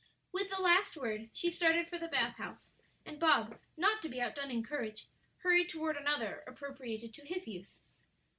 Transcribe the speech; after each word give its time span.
With 0.31 0.49
the 0.49 0.59
last 0.59 0.97
word 0.97 1.29
she 1.31 1.51
started 1.51 1.87
for 1.87 1.99
the 1.99 2.07
bath 2.07 2.37
house, 2.37 2.71
and 3.05 3.19
Bob, 3.19 3.59
not 3.77 4.01
to 4.01 4.09
be 4.09 4.19
outdone 4.19 4.49
in 4.49 4.63
courage, 4.63 5.05
hurried 5.43 5.69
toward 5.69 5.95
another 5.95 6.43
appropriated 6.47 7.13
to 7.13 7.21
his 7.23 7.47
use. 7.47 7.81